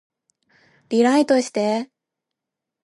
[0.89, 1.91] リライトして